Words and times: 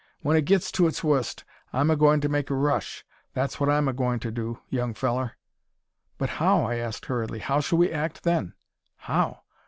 When 0.21 0.35
it 0.35 0.45
gets 0.45 0.71
to 0.71 0.87
its 0.87 1.03
wurst 1.03 1.43
I'm 1.71 1.91
a 1.91 1.95
gwine 1.95 2.21
to 2.21 2.27
make 2.27 2.49
a 2.49 2.55
rush. 2.55 3.05
That's 3.35 3.59
what 3.59 3.69
I'm 3.69 3.87
a 3.87 3.93
gwine 3.93 4.19
ter 4.19 4.31
do, 4.31 4.57
young 4.67 4.95
fellur." 4.95 5.33
"But 6.17 6.29
how?" 6.41 6.63
I 6.63 6.77
asked, 6.77 7.05
hurriedly; 7.05 7.37
"how 7.37 7.59
shall 7.59 7.77
we 7.77 7.91
act 7.91 8.23
then?" 8.23 8.55
"How? 8.97 9.41